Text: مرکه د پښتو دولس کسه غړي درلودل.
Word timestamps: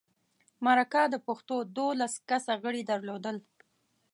مرکه 0.65 1.01
د 1.09 1.15
پښتو 1.27 1.55
دولس 1.77 2.13
کسه 2.29 2.53
غړي 2.63 2.81
درلودل. 2.91 3.37